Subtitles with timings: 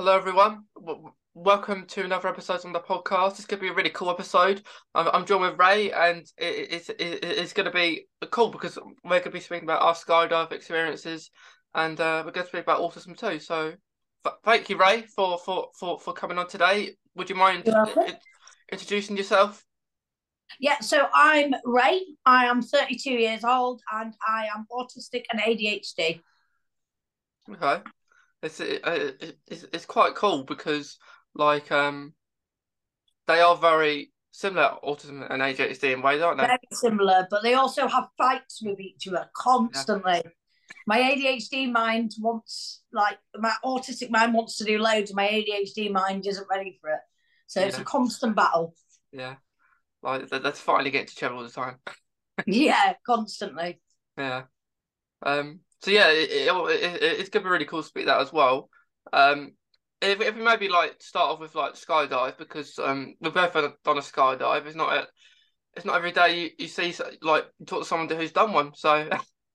[0.00, 0.64] Hello, everyone.
[0.76, 3.32] W- welcome to another episode on the podcast.
[3.32, 4.62] It's going to be a really cool episode.
[4.94, 8.78] I'm, I'm joined with Ray, and it, it's it, it's going to be cool because
[9.04, 11.30] we're going to be speaking about our skydive experiences,
[11.74, 13.38] and uh, we're going to speak about autism too.
[13.40, 13.74] So,
[14.24, 16.96] f- thank you, Ray, for, for, for, for coming on today.
[17.16, 18.18] Would you mind i-
[18.72, 19.62] introducing yourself?
[20.58, 22.06] Yeah, so I'm Ray.
[22.24, 26.22] I am 32 years old and I am autistic and ADHD.
[27.52, 27.82] Okay,
[28.42, 30.98] it's it, it, it's it's quite cool because
[31.34, 32.14] like um
[33.26, 36.46] they are very similar autism and ADHD in ways, aren't they?
[36.46, 40.22] Very similar, but they also have fights with each other constantly.
[40.86, 46.26] My ADHD mind wants, like, my autistic mind wants to do loads, my ADHD mind
[46.26, 47.00] isn't ready for it.
[47.48, 48.74] So it's a constant battle.
[49.12, 49.36] Yeah,
[50.02, 51.76] like they- they're fighting against each other all the time.
[52.46, 53.80] Yeah, constantly.
[54.16, 54.44] Yeah.
[55.22, 55.60] Um.
[55.82, 58.68] So yeah, it, it, it, it's gonna be really cool to speak that as well.
[59.12, 59.52] Um.
[60.02, 63.98] If if we maybe like start off with like skydive because um we've both done
[63.98, 64.64] a, skydive.
[64.64, 65.06] It's not a,
[65.76, 68.72] it's not every day you, you see like you talk to someone who's done one.
[68.74, 69.10] So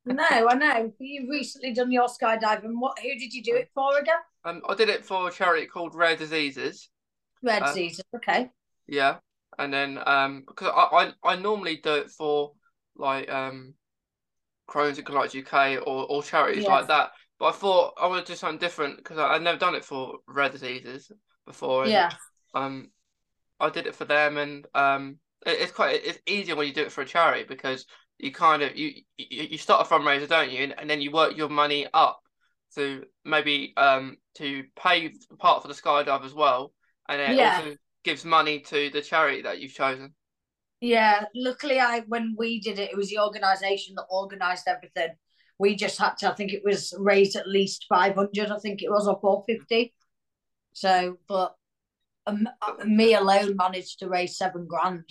[0.05, 0.93] No, I know.
[0.99, 2.79] You've recently done your skydiving.
[2.79, 2.99] What?
[2.99, 4.21] Who did you do it for again?
[4.45, 6.89] um I did it for a charity called Rare Diseases.
[7.41, 8.05] Red Uh, Season.
[8.15, 8.51] Okay.
[8.87, 9.17] Yeah,
[9.57, 12.51] and then um because I I, I normally do it for
[12.95, 13.73] like um
[14.67, 16.67] Crohn's and Colitis UK or or charities Yeah.
[16.67, 17.11] like that.
[17.39, 20.49] But I thought I would do something different because I'd never done it for rare
[20.49, 21.11] diseases
[21.45, 21.87] before.
[21.87, 22.11] And, Yeah.
[22.53, 22.91] Um,
[23.59, 26.83] I did it for them, and um, it, it's quite it's easier when you do
[26.83, 27.85] it for a charity because
[28.17, 31.11] you kind of you you, you start a fundraiser, don't you, and, and then you
[31.11, 32.19] work your money up
[32.75, 36.73] to maybe um to pay part for the skydive as well,
[37.09, 37.37] and it Yeah.
[37.37, 40.13] also gives money to the charity that you've chosen.
[40.81, 45.15] Yeah, luckily, I when we did it, it was the organisation that organised everything.
[45.57, 48.51] We just had to, I think it was raised at least five hundred.
[48.51, 49.93] I think it was or four fifty.
[50.73, 51.55] So, but
[52.27, 52.47] um,
[52.85, 55.05] me alone managed to raise seven grand.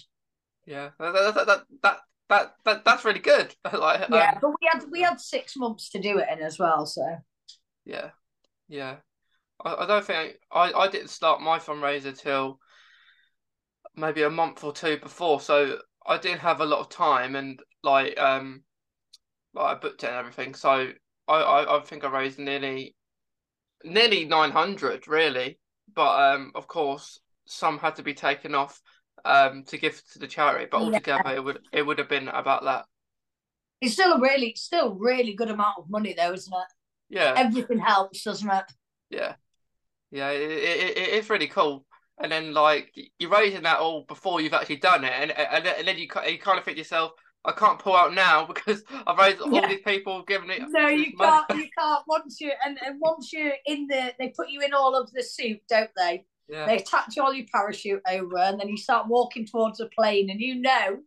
[0.66, 3.55] Yeah, that that that that, that, that that's really good.
[3.72, 6.59] like Yeah, um, but we had we had six months to do it in as
[6.59, 6.87] well.
[6.87, 7.03] So
[7.84, 8.10] Yeah,
[8.69, 8.97] yeah.
[9.65, 12.59] I, I don't think I, I didn't start my fundraiser till
[13.97, 17.60] maybe a month or two before, so I didn't have a lot of time and
[17.82, 18.65] like um
[19.55, 20.55] like I booked it and everything.
[20.55, 20.93] So
[21.28, 22.97] I, I, I think I raised nearly
[23.84, 25.59] nearly nine hundred really,
[25.94, 28.83] but um of course some had to be taken off
[29.25, 30.83] um to give to the charity, but Yeah.
[30.83, 32.87] altogether it would it would have been about that.
[33.81, 36.72] it's still a really, still really good amount of money though, isn't it?
[37.09, 37.41] Yeah.
[37.41, 38.65] Everything helps, doesn't it?
[39.10, 39.34] Yeah,
[40.10, 41.87] yeah, it, it, it it's really cool.
[42.23, 45.75] And then like you're raising that all before you've actually done it, and and then,
[45.79, 47.13] and then you you kind of think to yourself,
[47.45, 49.69] I can't pull out now because I've raised all Yeah.
[49.69, 50.63] these people giving it.
[50.71, 51.31] No, you money.
[51.31, 51.47] can't.
[51.57, 52.05] You can't.
[52.07, 55.23] Once you and, and once you're in the, they put you in all of the
[55.23, 56.25] soup, don't they?
[56.49, 60.31] Yeah, They attach all your parachute over, and then you start walking towards the plane,
[60.31, 60.99] and you know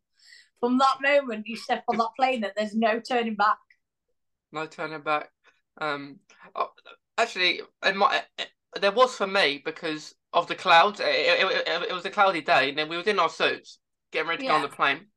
[0.60, 3.58] from that moment you step on that plane that there's no turning back.
[4.52, 5.30] no turning back.
[5.80, 6.20] Um,
[6.56, 6.72] oh,
[7.18, 8.24] actually, in my
[8.82, 11.00] there was for me because of the clouds.
[11.00, 13.80] It, it, it, it was a cloudy day, and then we were in our suits,
[14.12, 15.08] getting ready to go on the plane,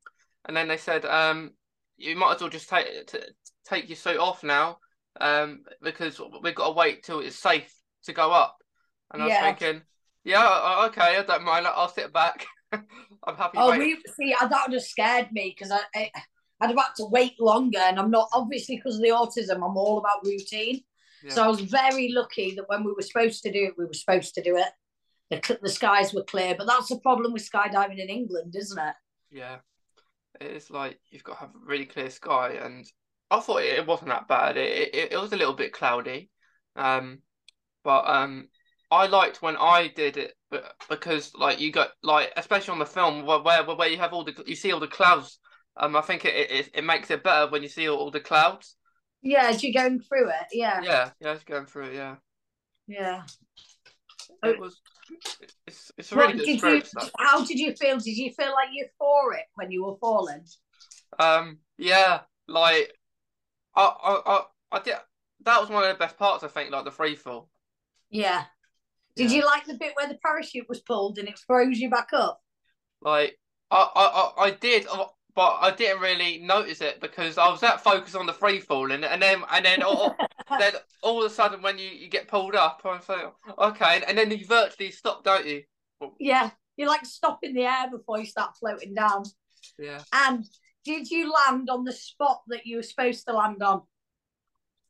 [0.45, 1.51] and then they said, um,
[1.97, 3.19] you might as well just take t-
[3.65, 4.77] take your suit off now,
[5.19, 7.73] um, because we've got to wait till it's safe
[8.03, 8.57] to go up.
[9.11, 9.53] And I was Yeah.
[9.53, 9.81] thinking,
[10.23, 11.67] yeah, okay, I don't mind.
[11.67, 12.45] I'll sit back.
[12.71, 13.57] I'm happy.
[13.57, 13.97] Oh, waiting.
[14.17, 14.35] we see.
[14.39, 16.11] That would have scared me because I, I
[16.61, 19.55] I'd have had to wait longer, and I'm not obviously because of the autism.
[19.57, 20.83] I'm all about routine.
[21.29, 23.93] So I was very lucky that when we were supposed to do it, we were
[23.93, 24.67] supposed to do it.
[25.29, 28.95] The, the skies were clear, but that's the problem with skydiving in England, isn't it?
[29.31, 29.57] Yeah,
[30.39, 32.85] it's like you've got to have a really clear sky, and
[33.29, 34.57] I thought it, it wasn't that bad.
[34.57, 36.29] It, it it was a little bit cloudy,
[36.75, 37.19] um,
[37.83, 38.49] but um,
[38.91, 42.85] I liked when I did it, but because like you got like especially on the
[42.85, 45.39] film where where, where you have all the you see all the clouds.
[45.77, 48.19] Um, I think it it, it makes it better when you see all, all the
[48.19, 48.75] clouds.
[49.21, 50.47] Yeah, as you're going through it.
[50.51, 51.93] Yeah, Yeah, yeah, it's going through it.
[51.95, 52.15] Yeah,
[52.87, 53.23] yeah.
[54.43, 54.79] it was.
[55.67, 56.81] It's it's a really What good did you?
[57.17, 57.97] How did you feel?
[57.97, 58.69] Did you feel like
[59.35, 60.43] it when you were falling?
[61.19, 62.93] Um, yeah, like
[63.75, 64.95] I, I, I, I did.
[65.43, 67.49] That was one of the best parts, I think, like the free fall.
[68.09, 68.45] Yeah.
[69.15, 69.37] Did Yeah.
[69.37, 72.41] you like the bit where the parachute was pulled and it throws you back up?
[73.01, 73.37] Like
[73.69, 77.61] I, I, I, I did, uh, but I didn't really notice it because I was
[77.61, 80.15] that focused on the free fall, and, then and then all,
[80.59, 84.17] then all of a sudden when you, you get pulled up, I'm like, okay, and
[84.17, 85.63] then you virtually stop, don't you?
[86.19, 89.23] Yeah, you like stop in the air before you start floating down.
[89.79, 90.01] Yeah.
[90.11, 90.45] And
[90.83, 93.83] did you land on the spot that you were supposed to land on?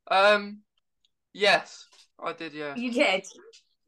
[0.10, 0.60] Um.
[1.34, 1.86] Yes,
[2.22, 2.54] I did.
[2.54, 2.76] Yeah.
[2.76, 3.26] You did.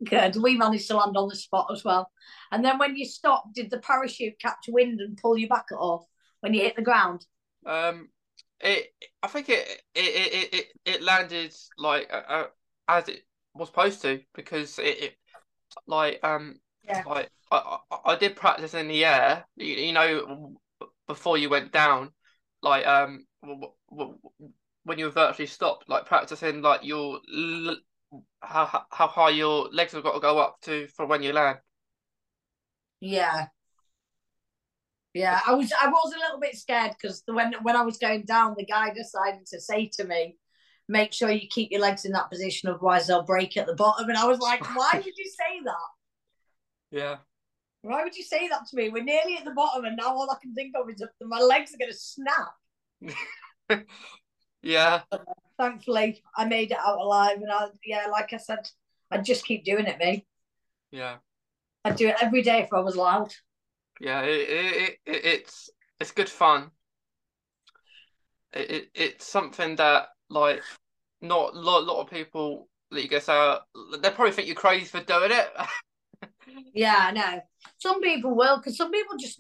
[0.03, 0.35] Good.
[0.35, 2.09] We managed to land on the spot as well.
[2.51, 5.77] And then when you stopped, did the parachute catch wind and pull you back at
[5.77, 6.09] all
[6.43, 7.25] when you hit the ground?
[7.65, 8.09] Um,
[8.59, 12.47] it I think it it it it, it landed like uh,
[12.87, 13.23] as it
[13.53, 15.17] was supposed to because it, it
[15.87, 17.03] like um Yeah.
[17.05, 20.57] like I, I I did practice in the air you, you know
[21.07, 22.11] before you went down
[22.61, 23.61] like um w-
[23.91, 24.53] w- w-
[24.83, 27.19] when you were virtually stopped like practicing like your
[28.41, 31.59] how how high your legs have got to go up to for when you land.
[32.99, 33.49] Yeah.
[35.13, 38.23] Yeah, I was I was a little bit scared because when when I was going
[38.25, 40.37] down, the guy decided to say to me,
[40.87, 44.09] "Make sure you keep your legs in that position, otherwise they'll break at the bottom."
[44.09, 45.89] And I was like, "Why would you say that?
[46.91, 47.17] Yeah.
[47.83, 48.89] Why would you say that to me?
[48.89, 51.39] We're nearly at the bottom, and now all I can think of is that my
[51.39, 53.85] legs are going to snap."
[54.63, 55.01] Yeah.
[55.59, 58.67] Thankfully, I made it out alive, and I yeah, like I said,
[59.11, 60.25] I'd just keep doing it, me.
[60.89, 61.17] Yeah.
[61.85, 63.33] I'd do it every day if I was allowed.
[63.99, 65.69] Yeah, it, it, it it's
[65.99, 66.71] it's good fun.
[68.53, 70.63] It, it it's something that like
[71.21, 73.61] not a lot, lot of people that you guess uh, out
[74.01, 75.47] they probably think you're crazy for doing it.
[76.73, 77.41] Yeah, I know.
[77.77, 79.39] Some people will, because some people just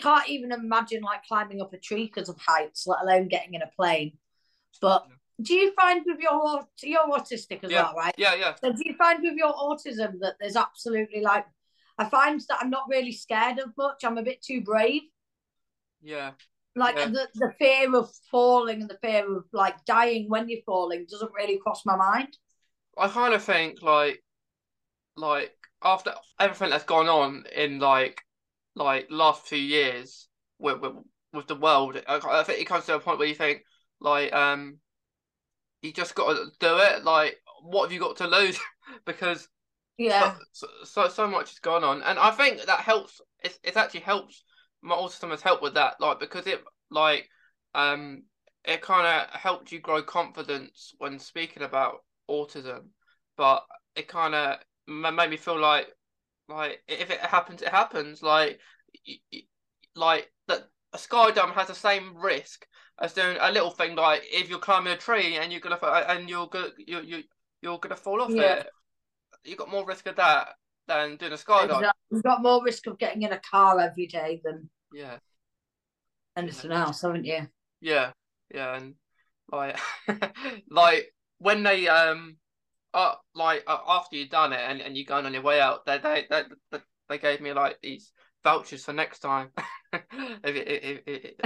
[0.00, 3.62] can't even imagine like climbing up a tree because of heights, let alone getting in
[3.62, 4.12] a plane.
[4.80, 5.06] But
[5.40, 7.82] do you find with your you're autistic as Yeah.
[7.82, 8.14] well, right?
[8.16, 8.54] yeah, yeah.
[8.62, 11.46] So do you find with your autism that there's absolutely like
[11.98, 14.04] I find that I'm not really scared of much.
[14.04, 15.02] I'm a bit too brave.
[16.02, 16.32] Yeah.
[16.76, 17.06] Like Yeah.
[17.06, 21.32] the, the fear of falling and the fear of like dying when you're falling doesn't
[21.32, 22.36] really cross my mind.
[22.98, 24.22] I kind of think like
[25.16, 28.22] like after everything that's gone on in like
[28.74, 30.28] like last few years
[30.58, 30.96] with with,
[31.32, 33.62] with the world, I, I think it comes to a point where you think
[34.00, 34.80] like um
[35.82, 37.04] you just got to do it.
[37.04, 38.58] Like what have you got to lose?
[39.06, 39.48] because
[39.98, 40.36] Yeah.
[40.52, 43.20] so, so so much has gone on, and I think that helps.
[43.42, 44.44] It it actually helps.
[44.82, 47.28] My autism has helped with that, like because it like
[47.74, 48.24] um
[48.64, 52.88] it kind of helped you grow confidence when speaking about autism,
[53.36, 53.64] but
[53.94, 55.88] it kind of made me feel like
[56.48, 58.22] like if it happens, it happens.
[58.22, 58.60] Like
[59.06, 59.40] y- y-
[59.94, 62.66] like that a skydiving has the same risk
[63.00, 65.78] as doing a little thing like if you're climbing a tree and you're gonna
[66.08, 67.22] and you're gonna you you
[67.62, 68.38] you're gonna fall off Yeah.
[68.38, 68.66] it
[69.46, 70.48] you got more risk of that
[70.88, 71.64] than doing a skydive.
[71.64, 71.90] Exactly.
[72.10, 75.18] You've got more risk of getting in a car every day than Yeah,
[76.36, 77.46] anything else, haven't you?
[77.80, 78.12] yeah,
[78.52, 78.94] yeah, and
[79.50, 79.78] like,
[80.70, 82.36] like when they um,
[82.94, 85.84] uh, like uh, after you've done it and, and you're going on your way out,
[85.86, 86.78] they they they,
[87.08, 88.12] they, gave me like these
[88.42, 89.50] vouchers for next time.
[89.92, 91.36] If it- it- it- it-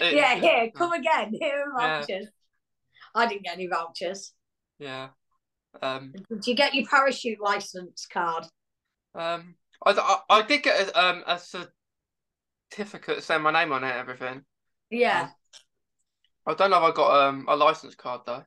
[0.00, 1.32] it- yeah, here, come again.
[1.38, 2.00] Here are Yeah.
[2.00, 2.26] vouchers.
[3.14, 4.32] I didn't get any vouchers.
[4.78, 5.08] Yeah.
[5.80, 6.12] Um.
[6.28, 8.44] Did you get your parachute license card?
[9.14, 9.54] Um.
[9.84, 11.40] I I, I did get a, um a
[12.70, 14.42] certificate saying my name on it and everything.
[14.90, 15.28] Yeah,
[16.46, 18.44] I don't know if I got um a license card though.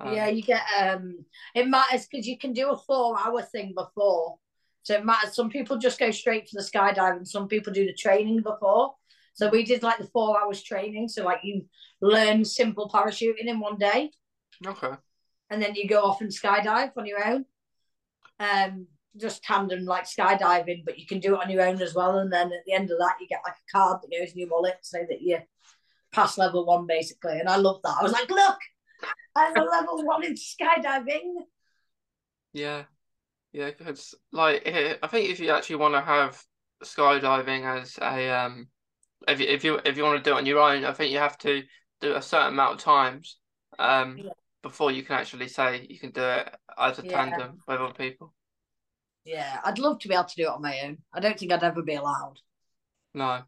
[0.00, 0.28] Um, yeah.
[0.28, 1.24] You get um.
[1.54, 4.38] It matters because you can do a four-hour thing before,
[4.82, 5.34] so it matters.
[5.34, 7.26] Some people just go straight for the skydiving.
[7.26, 8.94] Some people do the training before.
[9.34, 11.08] So we did like the four hours training.
[11.08, 11.64] So like you
[12.00, 14.10] learn simple parachuting in one day.
[14.66, 14.92] Okay.
[15.50, 17.44] And then you go off and skydive on your own.
[18.38, 22.18] Um, just tandem like skydiving, but you can do it on your own as well.
[22.18, 24.38] And then at the end of that, you get like a card that goes in
[24.38, 25.38] your wallet so that you
[26.12, 27.38] pass level one basically.
[27.38, 27.96] And I love that.
[27.98, 28.58] I was like, look,
[29.34, 31.34] I'm a level one in skydiving.
[32.52, 32.84] Yeah,
[33.52, 36.42] yeah, because like I think if you actually want to have
[36.84, 38.68] skydiving as a um,
[39.28, 41.12] if you if you if you want to do it on your own, I think
[41.12, 41.62] you have to
[42.00, 43.36] do a certain amount of times
[43.78, 44.32] um Yeah.
[44.62, 47.04] Before you can actually say you can do it as a Yeah.
[47.04, 48.34] tandem with other people.
[49.24, 50.98] Yeah, I'd love to be able to do it on my own.
[51.12, 52.40] I don't think I'd ever be allowed.
[53.14, 53.42] No,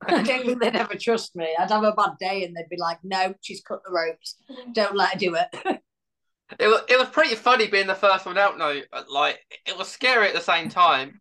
[0.00, 1.48] I don't think they'd ever trust me.
[1.58, 4.36] I'd have a bad day and they'd be like, no, she's cut the ropes.
[4.72, 5.80] Don't let her do it.
[6.58, 8.58] it was it was pretty funny being the first one out.
[8.58, 11.20] No, like it was scary at the same time,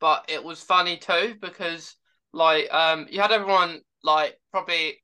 [0.00, 1.96] but it was funny too because
[2.32, 4.98] like um you had everyone like probably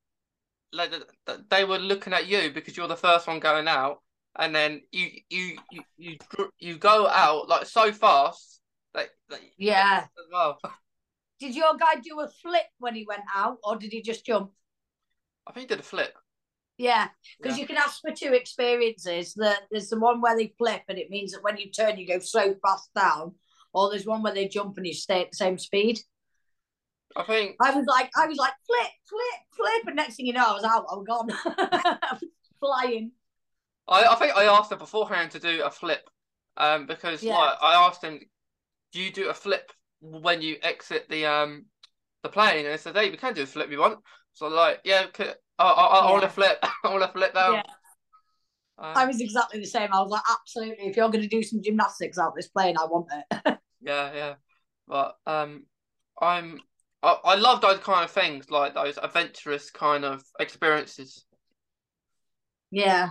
[0.73, 4.03] like th- th- they were looking at you because you're the first one going out,
[4.39, 6.19] and then you you you you,
[6.59, 8.61] you go out like so fast
[8.95, 10.05] like, that yeah.
[10.19, 10.59] as well.
[11.39, 14.53] Did your guy do a flip when he went out or did he just jump?
[15.47, 16.15] I think he did a flip.
[16.79, 17.09] Yeah,
[17.41, 17.63] because Yeah.
[17.63, 19.35] you can ask for two experiences.
[19.35, 22.07] That there's the one where they flip, and it means that when you turn, you
[22.07, 23.35] go so fast down,
[23.73, 26.01] or there's one where they jump and you stay at the same speed.
[27.15, 30.33] I think I was like, I was like, flip, flip, flip, and next thing you
[30.33, 30.87] know, I was out.
[30.91, 32.23] I was gone, I was
[32.61, 33.13] flying.
[33.89, 36.11] I, I think I asked her beforehand to do a flip,
[36.57, 37.37] Um, because Yeah.
[37.37, 38.21] like I asked him,
[38.93, 41.67] do you do a flip when you exit the um
[42.23, 42.65] the plane?
[42.67, 44.01] And he said, hey, we can do a flip if you want.
[44.35, 46.29] So like, yeah, I, I, I, want Yeah.
[46.29, 46.59] to flip.
[46.85, 47.55] I want to flip down.
[47.55, 47.63] Yeah.
[48.79, 49.89] Um, I was exactly the same.
[49.93, 50.87] I was like, absolutely.
[50.87, 53.59] If you're going to do some gymnastics out this plane, I want it.
[53.81, 54.35] Yeah, yeah.
[54.89, 55.67] But um
[56.21, 56.61] I'm
[57.07, 61.25] I, I love those kind of things, like those adventurous kind of experiences.
[62.71, 63.11] yeah.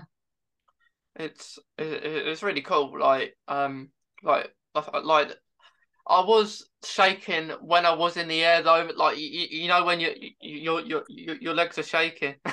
[1.16, 3.00] It's it, it's really cool.
[3.00, 3.90] Like um
[4.22, 4.54] like
[5.04, 5.32] like
[6.08, 8.90] I was shaking when I was in the air though.
[8.96, 12.36] Like you, you know when you, you your your your your legs are shaking.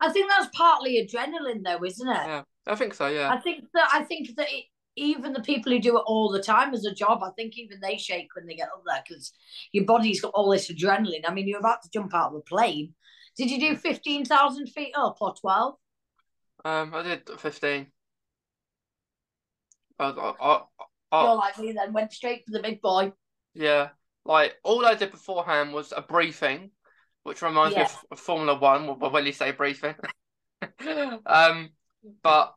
[0.00, 2.26] I think that's partly adrenaline, though, isn't it?
[2.26, 3.06] Yeah, I think so.
[3.06, 4.64] Yeah, I think that I think that it,
[4.96, 7.80] even the people who do it all the time as a job, I think even
[7.80, 9.32] they shake when they get up there because
[9.72, 11.24] your body's got all this adrenaline.
[11.26, 12.94] I mean, you're about to jump out of a plane.
[13.36, 15.74] Did you do fifteen thousand feet up or twelve?
[16.64, 17.88] um, I did fifteen.
[19.98, 20.62] I, I,
[21.12, 23.12] I, You're like me then, went straight for the big boy.
[23.54, 23.90] Yeah,
[24.24, 26.70] like all I did beforehand was a briefing,
[27.22, 28.98] which reminds me of Formula One.
[28.98, 29.94] Well, when you say briefing,
[31.26, 31.70] um,
[32.22, 32.54] but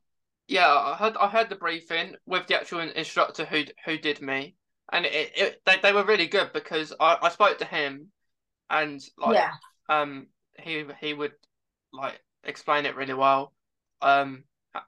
[0.47, 4.55] yeah, I heard I had the briefing with the actual instructor who who did me,
[4.91, 8.11] and it, it they they were really good because I I spoke to him,
[8.69, 9.51] and like yeah,
[9.89, 10.27] um
[10.59, 11.33] he he would
[11.93, 13.53] like explain it really well,
[14.01, 14.43] um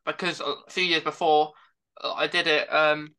[0.06, 1.52] because a few years before
[2.02, 3.10] uh, I did it um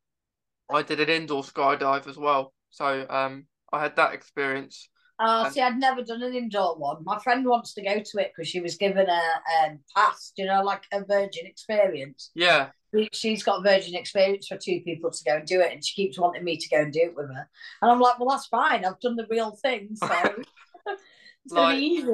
[0.69, 2.53] I did an indoor skydive as well.
[2.69, 4.89] So um, I had that experience.
[5.23, 7.03] Oh, And- see, I'd never done an indoor one.
[7.03, 9.21] My friend wants to go to it because she was given a
[9.63, 12.31] um, pass, you know, like a virgin experience.
[12.33, 12.69] Yeah,
[13.13, 16.19] She's got virgin experience for two people to go and do it, and she keeps
[16.19, 17.49] wanting me to go and do it with her.
[17.81, 18.83] And I'm like, well, that's fine.
[18.83, 20.07] I've done the real thing, so
[20.87, 22.13] it's gonna Like- be easy.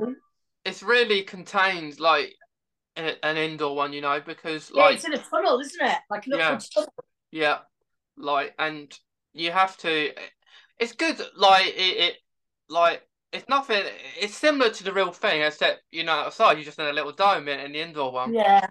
[0.66, 2.36] it's really contained, like
[2.96, 5.98] an indoor one, you know, because Yeah, like it's in a tunnel, isn't it?
[6.10, 6.60] Like an Yeah.
[6.74, 6.94] tunnel.
[7.32, 7.60] yeah,
[8.18, 8.92] like and
[9.34, 10.12] you have to.
[10.80, 12.18] It's good, like it, it
[12.70, 13.84] like it's nothing.
[14.20, 17.12] It's similar to the real thing, except you know outside you're just in a little
[17.12, 18.34] dome in, in the indoor one.
[18.34, 18.68] Yeah.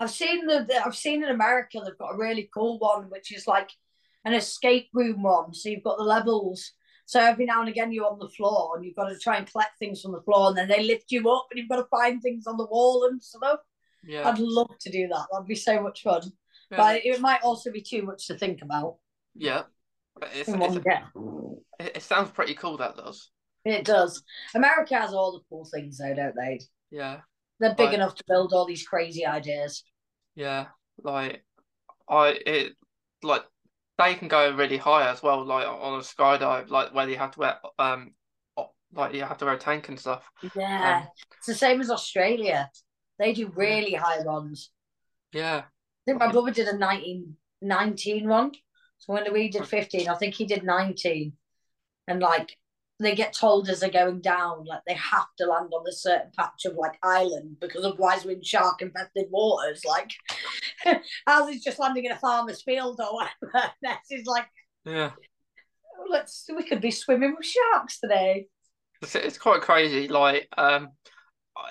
[0.00, 3.34] I've seen the, the I've seen in America they've got a really cool one which
[3.34, 3.70] is like
[4.24, 5.54] an escape room one.
[5.54, 6.72] So you've got the levels.
[7.06, 9.50] So every now and again you're on the floor and you've got to try and
[9.50, 11.88] collect things from the floor and then they lift you up and you've got to
[11.90, 13.60] find things on the wall and stuff.
[14.04, 15.26] Yeah, I'd love to do that.
[15.32, 16.22] That'd be so much fun.
[16.70, 18.98] yeah, But it might also be too much to think about
[19.34, 19.62] yeah.
[20.32, 21.02] It's, in it's, get.
[21.78, 22.76] it, it sounds pretty cool.
[22.76, 23.30] That does.
[23.64, 24.22] It does.
[24.54, 26.60] America has all the cool things though, don't they?
[26.90, 27.20] Yeah.
[27.60, 27.94] They're big Right.
[27.94, 29.82] enough to build all these crazy ideas.
[30.34, 30.66] Yeah,
[31.02, 31.44] like
[32.08, 32.72] I it
[33.22, 33.42] like
[33.98, 37.32] they can go really high as well, like on a skydive, like where you have
[37.32, 38.12] to wear um
[38.94, 40.30] like you have to wear a tank and stuff.
[40.54, 41.00] Yeah.
[41.02, 41.08] Um,
[41.38, 42.70] it's the same as Australia.
[43.18, 44.70] They do really high ones.
[45.32, 45.64] Yeah, I
[46.06, 48.52] think my brother did a 19, 19 one.
[48.98, 51.32] So when we did 15, I think he did 19.
[52.08, 52.56] And like
[53.00, 56.32] they get told as they're going down, like they have to land on a certain
[56.36, 59.82] patch of like island because otherwise we're in shark infested waters.
[59.84, 60.10] Like
[61.26, 63.70] ours is just landing in a farmer's field or whatever.
[63.82, 64.46] This is like
[64.84, 65.12] yeah.
[66.10, 68.46] let's we could be swimming with sharks today.
[69.00, 70.08] It's, it's quite crazy.
[70.08, 70.88] Like um,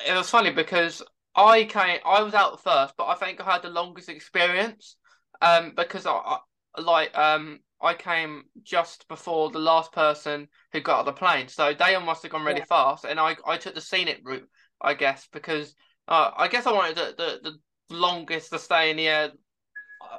[0.07, 1.03] it was funny because
[1.35, 4.95] I came, I was out first, but I think I had the longest experience.
[5.39, 6.37] Um, because I, I
[6.77, 11.73] like um I came just before the last person who got on the plane, so
[11.73, 12.65] they must have gone really Yeah.
[12.65, 14.49] fast, and I I took the scenic route,
[14.81, 15.75] I guess, because
[16.07, 17.51] uh I guess I wanted the the,
[17.89, 19.31] the longest to stay in the air.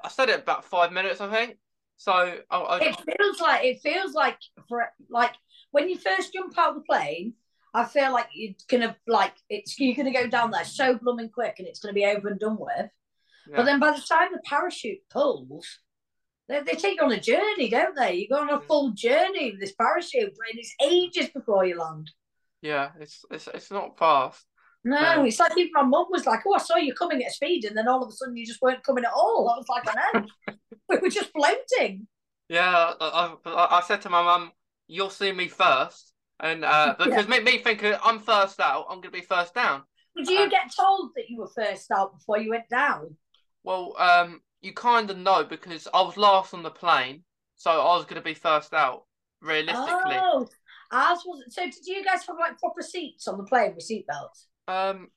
[0.04, 1.58] I- said it about five minutes, I think.
[1.96, 2.12] So
[2.50, 4.38] I, I It feels like it feels like
[4.68, 5.34] for like
[5.72, 7.34] when you first jump out of the plane,
[7.74, 11.56] I feel like you're gonna like it's you're gonna go down there so blooming quick
[11.58, 12.90] and it's gonna be over and done with.
[13.46, 15.66] yeah, But then by the time the parachute pulls,
[16.48, 18.14] they, they take you on a journey, don't they?
[18.14, 22.10] You go on a full journey with this parachute, and it's ages before you land.
[22.62, 24.44] yeah, it's it's it's not fast.
[24.84, 25.24] No, No.
[25.24, 27.76] it's like even my mum was like, "Oh, I saw you coming at speed," and
[27.76, 29.48] then all of a sudden you just weren't coming at all.
[29.50, 30.26] I was like, "I know,
[30.88, 32.06] we were just floating."
[32.48, 34.52] Yeah, I, I, I said to my mum,
[34.86, 36.12] "You'll see me first.
[36.40, 39.82] and uh, because me, me thinking I'm first out, I'm gonna be first down.
[40.16, 43.16] Did you Uh, get told that you were first out before you went down?
[43.64, 47.24] Well, um, you kind of know because I was last on the plane,
[47.56, 49.04] so I was gonna be first out.
[49.40, 50.48] Realistically, Oh,
[50.90, 51.44] ours was.
[51.50, 54.46] So did you guys have like proper seats on the plane with seatbelts?
[54.66, 55.08] um,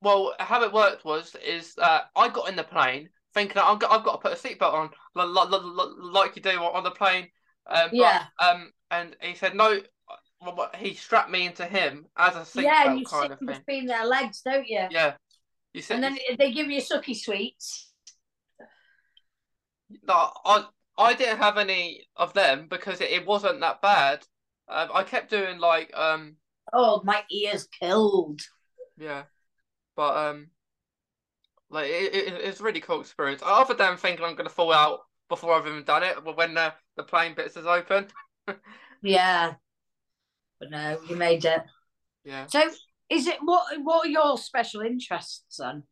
[0.00, 3.90] well, how it worked was is uh, I got in the plane thinking I've got
[3.90, 4.90] I've got to put a seatbelt on,
[6.12, 7.28] like, you do on the plane.
[7.66, 8.24] Um, but, Yeah.
[8.38, 9.80] Um, and he said no.
[10.76, 13.46] He strapped me into him as a seatbelt yeah, you kind sit of thing.
[13.66, 14.86] between their legs, don't you?
[14.90, 15.14] Yeah.
[15.72, 17.90] You said And then they give you sucky sweets.
[20.02, 24.26] No, I I didn't have any of them because it, it wasn't that bad.
[24.68, 26.36] Um, I kept doing like um
[26.74, 28.42] Oh, my ears killed.
[28.96, 29.24] yeah,
[29.96, 30.50] but um
[31.70, 33.42] like it, it it's a really cool experience.
[33.44, 36.72] Other than thinking I'm gonna fall out before I've even done it, but when the
[36.96, 38.08] the plane bits is open,
[39.02, 39.56] Yeah,
[40.58, 41.62] but no, you made it.
[42.24, 42.70] yeah, So,
[43.10, 43.66] is it what?
[43.82, 45.84] What are your special interests then?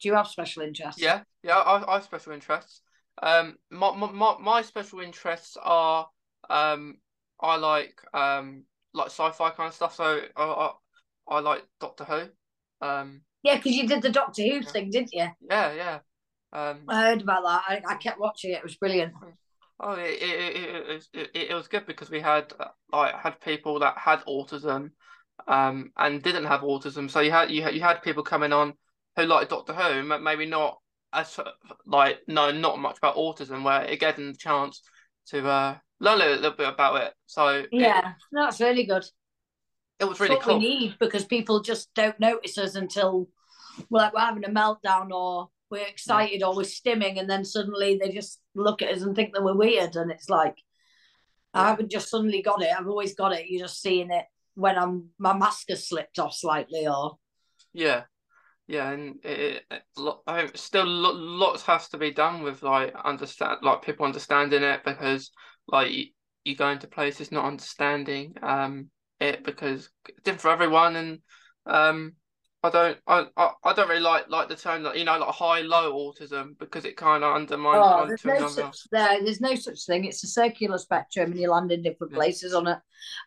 [0.00, 1.06] Do you have special interests?
[1.06, 1.58] yeah, yeah.
[1.58, 2.82] I I have special interests.
[3.22, 6.08] Um, my my my, my special interests are
[6.50, 6.98] um
[7.40, 9.94] I like um like sci-fi kind of stuff.
[9.94, 10.72] So I I,
[11.28, 12.86] I like Doctor Who.
[12.86, 14.60] Um, Yeah, because you did the Doctor Who Yeah.
[14.62, 15.28] thing, didn't you?
[15.48, 15.98] yeah, yeah.
[16.52, 17.62] Um, I heard about that.
[17.68, 18.58] I, I kept watching it.
[18.58, 19.14] It was brilliant.
[19.78, 23.40] Oh, it it, it, it, it, it was good because we had uh, like had
[23.40, 24.90] people that had autism,
[25.46, 27.10] um, and didn't have autism.
[27.10, 28.74] So you had you had you had people coming on
[29.16, 30.78] who liked Doctor Who, but maybe not
[31.12, 31.38] as
[31.86, 34.82] like no not much about autism, where it gave them the chance
[35.28, 37.14] to uh learn a little, bit about it.
[37.26, 39.04] So it, Yeah, that's really good.
[39.98, 40.58] it was really cool.
[40.58, 43.28] we need because people just don't notice us until
[43.90, 47.98] we're like we're having a meltdown or we're excited or we're stimming, and then suddenly
[48.00, 50.56] they just look at us and think that we're weird, and it's like
[51.54, 52.70] I haven't just suddenly got it.
[52.76, 53.46] I've always got it.
[53.48, 57.18] You're just seeing it when I'm my mask has slipped off slightly, or
[57.72, 58.04] Yeah,
[58.66, 59.82] yeah, and it, it,
[60.26, 64.82] it still lo lots has to be done with like understand like people understanding it
[64.84, 65.30] because
[65.68, 66.06] like you,
[66.44, 71.18] you go into places not understanding um it because it's different for everyone and
[71.66, 72.14] um
[72.62, 75.34] I don't I, I, I don't really like like the term that you know like
[75.34, 78.72] high low autism because it kind of undermines oh, one there's to no another.
[78.72, 79.22] such there.
[79.22, 80.04] There's no such thing.
[80.04, 82.18] It's a circular spectrum, and you land in different Yeah.
[82.18, 82.78] places on it.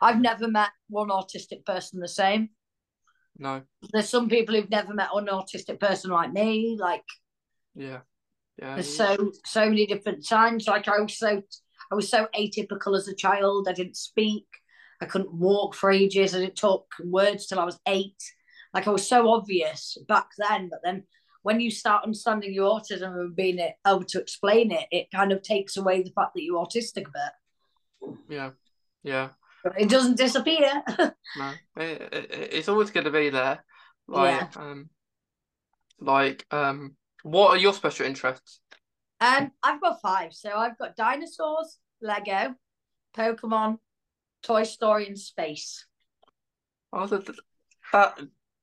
[0.01, 2.49] I've never met one autistic person the same.
[3.39, 3.61] No,
[3.93, 6.77] There's some people who've never met an autistic person like me.
[6.79, 7.05] Like
[7.73, 7.99] yeah,
[8.61, 10.67] yeah, there's you- so so many different times.
[10.67, 11.41] Like I was so
[11.91, 13.67] I was so atypical as a child.
[13.67, 14.45] I didn't speak.
[15.01, 16.35] I couldn't walk for ages.
[16.35, 18.21] I didn't talk words till I was eight.
[18.73, 21.03] Like I was so obvious back then, but then
[21.41, 25.41] when you start understanding your autism and being able to explain it, it kind of
[25.41, 28.15] takes away the fact that you're autistic a bit.
[28.27, 28.49] yeah,
[29.01, 29.29] yeah.
[29.77, 30.83] It doesn't disappear.
[31.35, 33.63] No, it, it, it's always going to be there.
[34.07, 34.89] Like, um,
[35.99, 38.61] like, um, what are your special interests?
[39.21, 40.33] um, I've got five.
[40.33, 42.55] So I've got dinosaurs, Lego,
[43.15, 43.79] Pokemon,
[44.43, 45.85] Toy Story, and space.
[46.91, 47.29] Oh, that,
[47.93, 48.19] that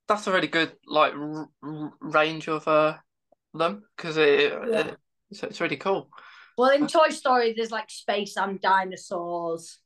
[0.07, 2.97] that's a really good like r r range of uh
[3.53, 4.79] them because it, Yeah.
[4.79, 4.97] it
[5.29, 6.09] it's, it's really cool.
[6.57, 9.79] Well, in Toy Story, there's like space and dinosaurs.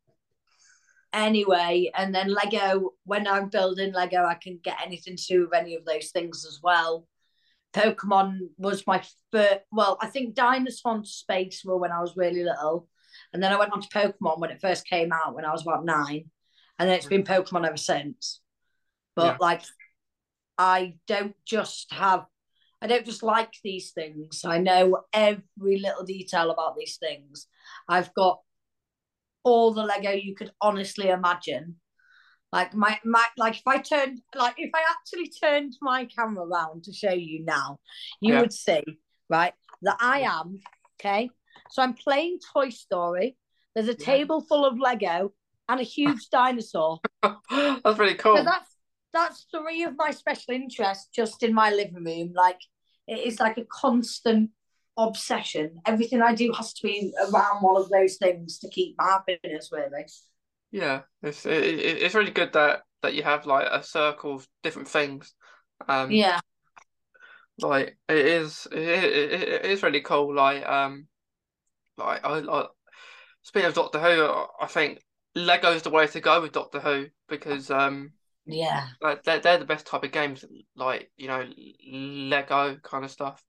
[1.14, 5.54] Anyway, and then Lego, when I'm building Lego, I can get anything to do with
[5.54, 7.08] any of those things as well.
[7.74, 12.44] Pokemon was my first, well, I think Dinosaur and Space were when I was really
[12.44, 12.88] little.
[13.34, 15.64] And then I went on to Pokemon when it first came out when I was
[15.64, 16.30] about nine.
[16.80, 18.42] And then it's been Pokemon ever since.
[19.16, 19.38] But Yeah.
[19.40, 19.64] like,
[20.58, 22.26] I don't just have
[22.84, 24.44] I don't just like these things.
[24.44, 27.48] I know every little detail about these things.
[27.88, 28.42] I've got
[29.44, 31.76] all the Lego you could honestly imagine.
[32.52, 36.84] Like my my like if I turned like if I actually turned my camera around
[36.84, 37.80] to show you now,
[38.20, 38.42] you Yeah.
[38.42, 38.84] would see,
[39.30, 40.60] right, that I am,
[41.00, 41.30] okay?
[41.70, 43.38] So I'm playing Toy Story.
[43.74, 44.06] There's a Yeah.
[44.06, 45.34] table full of Lego
[45.70, 47.00] and a huge dinosaur.
[47.24, 48.38] That's really cool.
[48.38, 48.76] So that's
[49.14, 52.34] that's three of my special interests just in my living room.
[52.36, 52.60] Like
[53.08, 54.52] it is like a constant
[54.98, 55.82] obsession.
[55.86, 59.70] Everything I do has to be around one of those things to keep my happiness
[59.72, 60.06] really.
[60.72, 64.48] Yeah, it's it, it, it's really good that that you have like a circle of
[64.64, 65.34] different things.
[65.88, 66.40] Um, Yeah.
[67.60, 70.34] like it is it, it, it is really cool.
[70.34, 71.08] Like um,
[71.98, 72.68] like I, I
[73.42, 75.02] speaking of Doctor Who, I think
[75.36, 78.12] Lego's the way to go with Doctor Who because um.
[78.46, 78.88] Yeah.
[79.02, 80.44] like they're, they're the best type of games
[80.76, 81.46] like you know
[81.88, 83.44] lego kind of stuff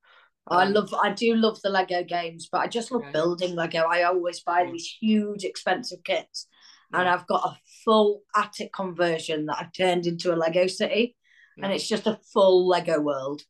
[0.48, 3.12] I Um, love I do love the Lego games, but I just love Yeah.
[3.12, 3.84] building Lego.
[3.84, 4.72] I always buy Mm.
[4.72, 6.48] these huge expensive kits.
[6.92, 7.14] And Yeah.
[7.14, 11.16] I've got a full attic conversion that I've turned into a Lego city.
[11.56, 11.64] Yeah.
[11.64, 13.42] And it's just a full Lego world.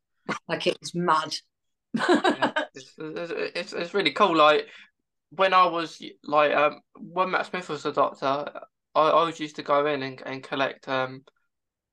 [0.48, 1.34] like it's mad.
[1.94, 4.66] it's, it's, it's, really cool like
[5.30, 9.56] when i was like um when matt smith was the doctor i, I always used
[9.56, 11.22] to go in and, and collect um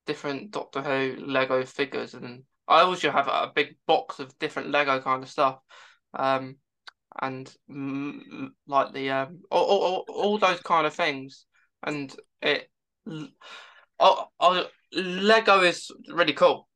[0.06, 5.02] different doctor who lego figures and i always have a big box of different lego
[5.02, 5.60] kind of stuff
[6.14, 6.56] um
[7.22, 11.46] and mm, like the um all, all, all those kind of things
[11.84, 12.70] and it
[14.00, 16.70] oh, oh, lego is really cool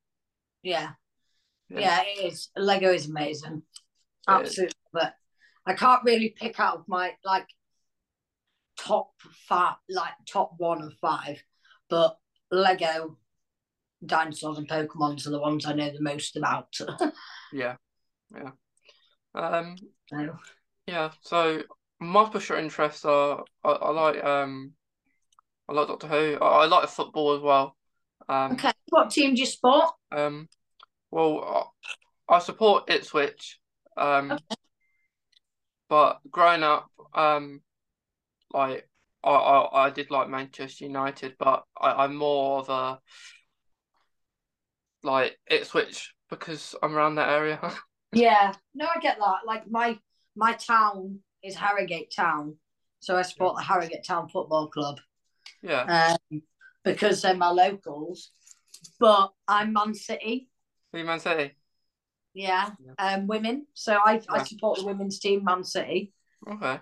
[0.63, 0.91] yeah.
[1.69, 1.79] Yeah.
[1.79, 2.49] Yeah, it is.
[2.55, 3.61] Lego is amazing.
[4.27, 4.49] It is.
[4.49, 4.75] Absolutely.
[4.91, 5.13] But
[5.65, 7.47] I can't really pick out my like
[8.79, 9.11] top
[9.47, 11.43] five, like top one of five,
[11.89, 12.17] but
[12.51, 13.17] Lego,
[14.05, 16.75] dinosaurs, and Pokemons are the ones I know the most about.
[17.51, 17.75] Yeah,
[18.33, 18.51] yeah.
[19.35, 19.75] Um,
[20.09, 20.37] so,
[20.87, 21.11] yeah.
[21.21, 21.63] So
[21.99, 24.73] my special interests are I, I like um
[25.69, 26.37] I like Doctor Who.
[26.41, 27.75] I, I like football as well.
[28.29, 29.91] Um, okay, what team do you support?
[30.11, 30.47] um,
[31.11, 31.71] well,
[32.29, 33.59] I, I support Ipswich.
[33.97, 34.55] Um, Okay.
[35.89, 37.61] but growing up, um,
[38.53, 38.87] like
[39.23, 42.99] I, I, I did like Manchester United, but I, I'm more of a
[45.03, 47.59] like Ipswich because I'm around that area.
[48.15, 49.37] Yeah, no, I get that.
[49.43, 49.97] Like my
[50.35, 52.57] my town is Harrogate Town,
[52.99, 54.99] so I support the Harrogate Town Football Club
[55.63, 56.43] Yeah, um,
[56.83, 58.29] because they're my locals.
[58.99, 60.47] But I'm Man City,
[60.93, 61.55] Are you Man City.
[62.35, 62.93] yeah, Yeah.
[63.15, 63.65] um, women.
[63.73, 66.13] So I I support the women's team, Man City,
[66.47, 66.81] Okay.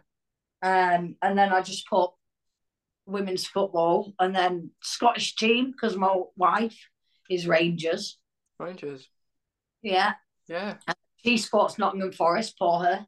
[0.63, 2.11] um, and then I just put
[3.05, 6.77] women's football, and then Scottish team because my wife
[7.33, 8.17] is Rangers.
[8.59, 9.07] Rangers.
[9.81, 10.13] Yeah,
[10.47, 10.75] Yeah.
[11.23, 13.05] she sports Nottingham Forest for her.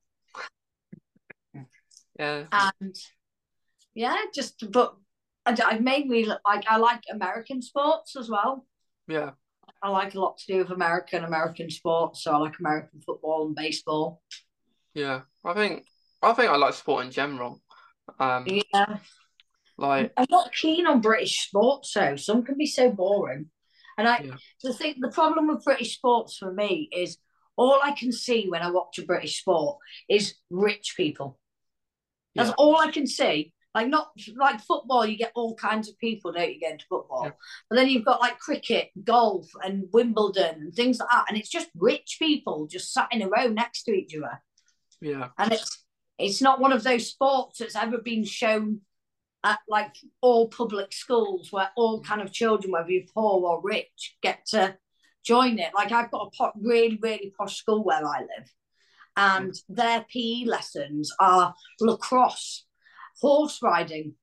[2.20, 2.46] Yeah.
[2.52, 2.96] and
[3.96, 4.96] yeah, just but
[5.46, 8.66] I, I mainly like I like American sports as well.
[9.08, 9.32] Yeah.
[9.82, 13.48] I like a lot to do with American American sports, so I like American football
[13.48, 14.22] and baseball.
[14.94, 15.22] Yeah.
[15.44, 15.86] I think
[16.22, 17.62] I think I like sport in general.
[18.20, 18.98] Um, Yeah,
[19.78, 23.50] like I'm not keen on British sports, so Some can be so boring,
[23.98, 24.36] and I Yeah.
[24.64, 27.18] the thing the problem with British sports for me is
[27.56, 29.78] all I can see when I watch a British sport
[30.10, 31.40] is rich people.
[32.36, 32.56] That's Yeah.
[32.58, 33.54] all I can see.
[33.76, 37.24] Like not like football, you get all kinds of people, don't you, get into football?
[37.26, 37.32] Yeah.
[37.70, 41.50] But then you've got like cricket, golf, and Wimbledon and things like that, and it's
[41.50, 44.44] just rich people just sat in a row next to each other.
[45.02, 45.30] yeah.
[45.40, 45.84] And it's
[46.20, 48.82] it's not one of those sports that's ever been shown
[49.44, 54.16] at like all public schools where all kind of children, whether you're poor or rich,
[54.22, 54.78] get to
[55.24, 55.72] join it.
[55.76, 58.52] Like I've got a really, really posh school where I live,
[59.18, 59.62] and mm.
[59.70, 62.66] their PE lessons are lacrosse,
[63.22, 64.16] horse riding,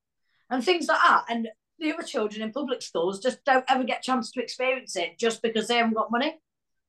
[0.49, 1.25] and things like that.
[1.29, 4.97] And the other children in public schools just don't ever get a chance to experience
[4.97, 6.39] it just because they haven't got money.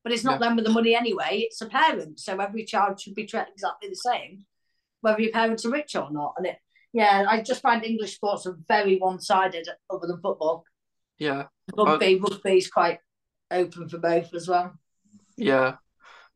[0.03, 2.25] But it's not them with the money anyway, it's the parents.
[2.25, 4.45] So every child should be treated exactly the same,
[5.01, 6.33] whether your parents are rich or not.
[6.37, 6.57] And it,
[6.93, 10.65] yeah, I just find English sports are very one sided other than football.
[11.17, 11.45] Yeah.
[11.75, 12.99] Rugby, rugby is quite
[13.49, 14.73] open for both as well.
[15.37, 15.75] Yeah.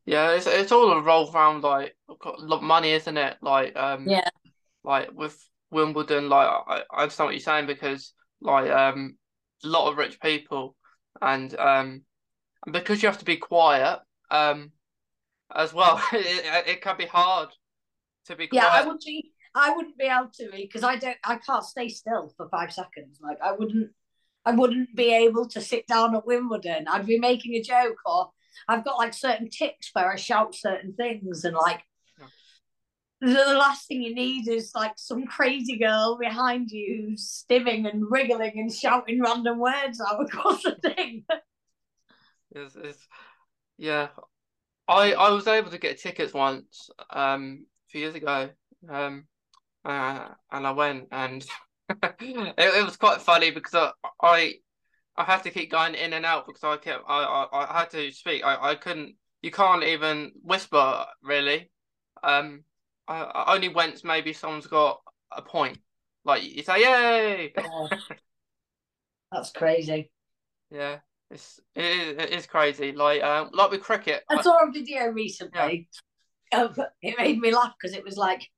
[0.06, 0.32] Yeah.
[0.32, 1.96] It's it's all revolved around like
[2.38, 3.38] lo- money, isn't it?
[3.42, 4.08] Like um.
[4.08, 4.30] Yeah.
[4.84, 5.38] Like with
[5.72, 9.18] Wimbledon, like I, I understand what you're saying because like um
[9.64, 10.76] a lot of rich people
[11.22, 12.04] and um
[12.72, 14.72] because you have to be quiet um
[15.54, 17.50] as well it, it can be hard
[18.26, 18.64] to be quiet.
[18.64, 19.32] Yeah, I would be.
[19.56, 21.18] I wouldn't be able to because I don't.
[21.24, 23.20] I can't stay still for five seconds.
[23.22, 23.92] Like I wouldn't.
[24.46, 26.88] I wouldn't be able to sit down at Wimbledon.
[26.88, 28.32] I'd be making a joke, or
[28.68, 31.82] I've got like certain tics where I shout certain things, and like
[33.22, 38.04] the, last thing you need is like some crazy girl behind you who's stimming and
[38.10, 41.26] wriggling and shouting random words out across the thing.
[42.52, 43.08] It's, it's,
[43.78, 44.10] yeah,
[44.88, 48.50] I I was able to get tickets once um a few years ago
[48.90, 49.26] um
[49.86, 51.46] uh, and I went and
[51.90, 54.54] it, it was quite funny because I, I
[55.16, 57.92] I had to keep going in and out because I kept I I, I had
[57.92, 58.44] to speak.
[58.44, 61.70] I, I couldn't you can't even whisper really.
[62.24, 62.64] Um
[63.08, 65.00] I, I only once maybe someone's got
[65.32, 65.78] a point.
[66.24, 67.54] Like you say yay!
[69.32, 70.12] That's crazy.
[70.72, 70.98] yeah
[71.30, 72.92] it's it is, it is crazy.
[72.92, 75.88] Like um like with cricket I saw a video recently.
[76.52, 78.50] Of, it made me laugh because it was like,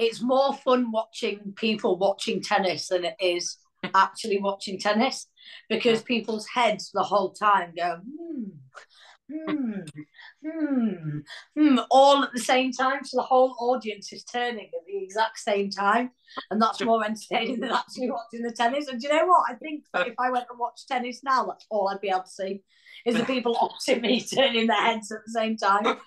[0.00, 3.58] it's more fun watching people watching tennis than it is
[3.94, 5.26] actually watching tennis
[5.68, 8.44] because people's heads the whole time go, hmm,
[9.30, 9.80] hmm,
[10.44, 11.18] hmm,
[11.56, 13.04] hmm, all at the same time.
[13.04, 16.10] So the whole audience is turning at the exact same time.
[16.50, 18.88] And that's more entertaining than actually watching the tennis.
[18.88, 19.50] And do you know what?
[19.50, 22.22] I think that if I went and watched tennis now, that's all I'd be able
[22.22, 22.62] to see
[23.04, 25.98] is the people opposite me turning their heads at the same time.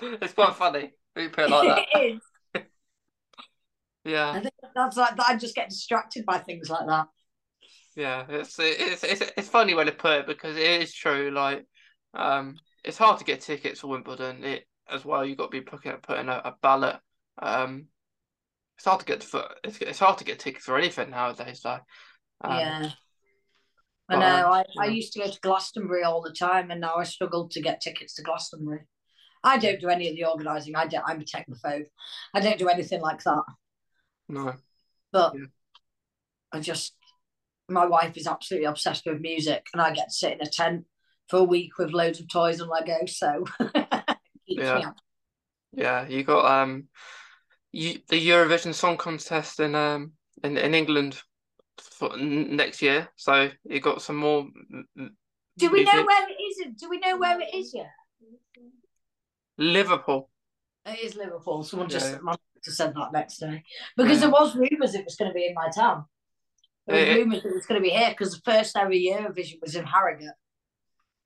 [0.00, 2.22] it's quite funny you put it like that it is.
[4.32, 7.06] I yeah think that's like I just get distracted by things like that.
[7.96, 11.66] yeah it's it's it's it's funny when to put it because it is true like
[12.14, 15.60] um it's hard to get tickets for Wimbledon it as well you've got to be
[15.60, 16.96] putting putting a, a ballot
[17.40, 17.86] um
[18.76, 21.80] it's hard to get for it's, it's hard to get tickets for anything nowadays though
[22.42, 22.90] um, yeah.
[24.10, 24.50] I know.
[24.50, 27.60] I, I used to go to Glastonbury all the time, and now I struggle to
[27.60, 28.86] get tickets to Glastonbury.
[29.44, 30.76] I don't do any of the organising.
[30.76, 31.04] I don't.
[31.06, 31.84] I'm a technophobe.
[32.32, 33.42] I don't do anything like that.
[34.28, 34.54] No.
[35.12, 35.46] But Yeah.
[36.52, 36.94] I just,
[37.68, 40.84] my wife is absolutely obsessed with music, and I get to sit in a tent
[41.28, 43.06] for a week with loads of toys and Lego.
[43.06, 43.44] So
[44.46, 44.90] Yeah.
[45.72, 46.88] Yeah, you got um
[47.72, 50.12] you the Eurovision Song Contest in um
[50.42, 51.20] in, in England
[51.78, 53.08] for n- next year.
[53.16, 54.48] So you got some more
[55.58, 56.66] Do we know where it is?
[56.80, 57.90] Do we know where it is yet?
[59.58, 60.30] Liverpool.
[60.86, 61.62] It is Liverpool.
[61.62, 62.18] Someone just Yeah.
[62.22, 62.36] my
[62.68, 63.62] sister said that next day
[63.96, 66.04] because there was rumours it was going to be in my town.
[66.86, 67.14] There was eh.
[67.16, 70.30] rumours it was going to be here because the first ever Eurovision was in Harrogate.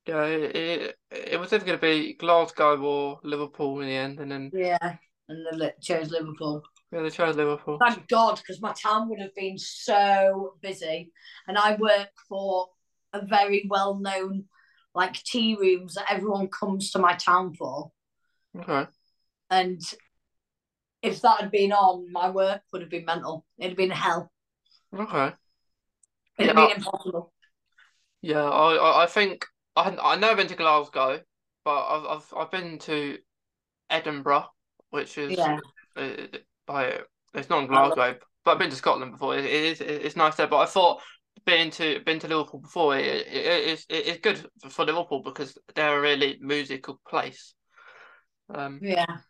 [0.06, 4.18] Yeah, it, it, it was either going to be Glasgow or Liverpool in the end,
[4.18, 4.96] and then Yeah,
[5.28, 6.62] and they chose Liverpool.
[6.92, 7.78] yeah, they chose Liverpool.
[7.78, 11.12] Thank God, because my town would have been so busy,
[11.46, 12.68] and I work for
[13.12, 14.46] a very well-known
[14.94, 17.92] like tea rooms that everyone comes to my town for,
[18.58, 18.86] Okay.
[19.50, 19.80] and
[21.02, 23.44] if that had been on, my work would have been mental.
[23.58, 24.30] It'd have been hell.
[24.92, 25.32] Okay.
[26.38, 26.56] It'd Yeah.
[26.56, 27.32] have been impossible.
[28.20, 31.22] Yeah, I I, I think I I never been to Glasgow,
[31.64, 33.18] but I've I've I've been to
[33.90, 34.48] Edinburgh,
[34.90, 35.58] which is Yeah.
[35.96, 36.98] uh,
[37.34, 39.36] it's not in Glasgow, but I've been to Scotland before.
[39.36, 41.02] It, it is it's nice there, but I thought
[41.46, 45.98] being to been to Liverpool before it, it, it's it's good for Liverpool because they're
[45.98, 47.54] a really musical place.
[48.54, 49.22] Um, Yeah.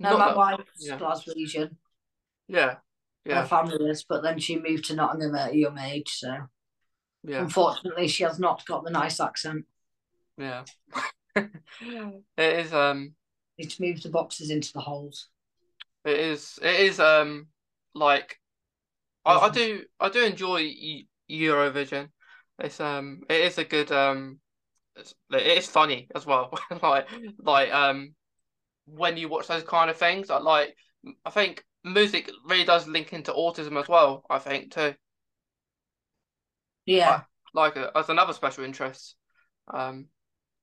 [0.00, 0.98] No, not my that- wife's yeah.
[0.98, 1.76] Glaswegian.
[2.48, 2.80] yeah, Her
[3.26, 6.36] yeah, family is, but then she moved to Nottingham at a young age, so
[7.22, 9.66] yeah, unfortunately she has not got the nice accent.
[10.36, 10.64] yeah.
[11.36, 13.14] It is um.
[13.58, 15.28] Need to move the boxes into the holes.
[16.04, 16.58] It is.
[16.60, 16.98] It is.
[16.98, 17.46] Um,
[17.94, 18.40] like,
[19.24, 19.84] I, I do.
[20.00, 20.64] I do enjoy
[21.30, 22.08] Eurovision.
[22.58, 23.20] It's um.
[23.28, 24.40] It is a good um.
[24.96, 26.52] It's, it is funny as well.
[26.82, 27.06] like,
[27.38, 28.14] like um,
[28.94, 30.76] when you watch those kind of things, I like.
[31.24, 34.24] I think music really does link into autism as well.
[34.28, 34.94] I think too.
[36.86, 37.22] Yeah,
[37.54, 39.16] Like as another special interest.
[39.72, 40.06] Um.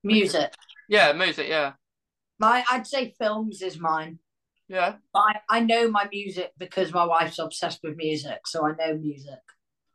[0.04, 0.54] music.
[0.90, 1.48] Yeah, music.
[1.48, 1.74] Yeah.
[2.40, 4.20] My, I'd say films is mine.
[4.68, 4.96] Yeah.
[5.16, 9.40] I, I know my music because my wife's obsessed with music, so I know music.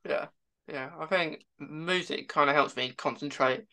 [0.09, 0.27] Yeah,
[0.66, 0.90] yeah.
[0.99, 3.64] I think music kind of helps me concentrate,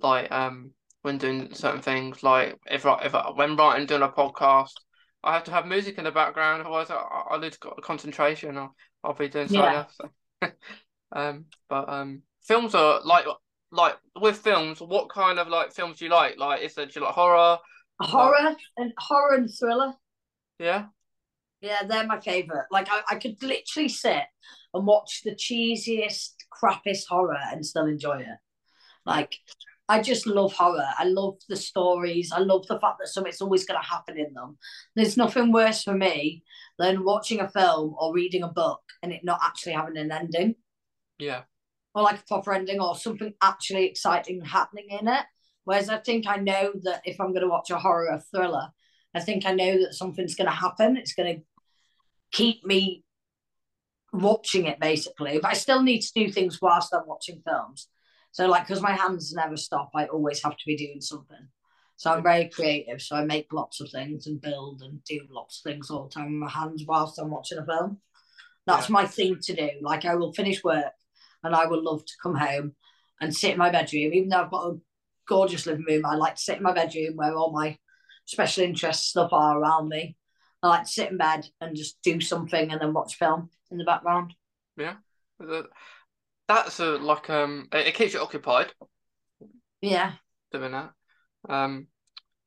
[0.00, 2.22] like um when doing certain things.
[2.22, 4.80] Like if I, if I, when writing doing a podcast,
[5.24, 8.56] I have to have music in the background, otherwise I I lose concentration.
[8.56, 9.74] I'll I'll be doing something Yeah.
[9.74, 9.98] else.
[11.12, 13.26] um, but um, films are like
[13.70, 14.80] like with films.
[14.80, 16.38] What kind of like films do you like?
[16.38, 17.58] Like is it do you like horror?
[18.00, 19.94] Horror and horror and thriller.
[20.58, 20.88] Yeah,
[21.60, 22.66] Yeah, they're my favorite.
[22.70, 24.22] Like I, I could literally sit
[24.72, 28.38] and watch the cheesiest, crappiest horror and still enjoy it.
[29.06, 29.36] Like
[29.88, 30.88] I just love horror.
[30.98, 32.30] I love the stories.
[32.32, 34.58] I love the fact that something's always going to happen in them.
[34.94, 36.44] There's nothing worse for me
[36.78, 40.54] than watching a film or reading a book and it not actually having an ending
[41.18, 41.42] yeah,
[41.94, 45.24] or like a proper ending or something actually exciting happening in it.
[45.64, 48.68] Whereas I think I know that if I'm going to watch a horror or thriller,
[49.14, 50.96] I think I know that something's going to happen.
[50.96, 51.42] It's going to
[52.32, 53.04] keep me
[54.12, 55.38] watching it basically.
[55.40, 57.88] But I still need to do things whilst I'm watching films.
[58.38, 61.48] So, like, because my hands never stop, I always have to be doing something.
[61.96, 63.02] So I'm very creative.
[63.02, 66.10] So I make lots of things and build and do lots of things all the
[66.10, 67.98] time with my hands whilst I'm watching a film.
[68.64, 68.92] That's Yeah.
[68.92, 69.70] my thing to do.
[69.80, 70.92] Like I will finish work
[71.42, 72.76] and I will love to come home
[73.20, 74.80] and sit in my bedroom, even though I've got a
[75.26, 76.06] gorgeous living room.
[76.06, 77.76] I like to sit in my bedroom where all my
[78.24, 80.16] special interest stuff are around me.
[80.62, 83.78] I like to sit in bed and just do something and then watch film in
[83.78, 84.36] the background.
[85.40, 85.68] The-
[86.48, 88.72] that's a like um it, it keeps you occupied.
[89.80, 90.12] Yeah.
[90.52, 90.92] doing that.
[91.48, 91.88] Um,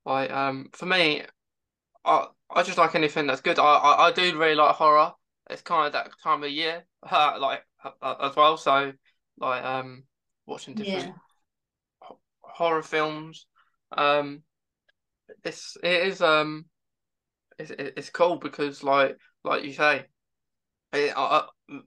[0.06, 1.24] I um for me,
[2.06, 3.60] I I just like anything that's good.
[3.60, 5.14] I I, I do really like horror.
[5.50, 7.66] It's kind of that time of year, uh, like
[8.02, 8.58] uh, as well.
[8.58, 8.94] So
[9.40, 10.06] like um
[10.46, 11.16] watching different Yeah.
[12.02, 13.48] ho- horror films.
[13.92, 14.44] Um,
[15.44, 16.66] it's it is um
[17.60, 20.06] it's it's cool because like like you say,
[20.94, 21.80] it, I, I,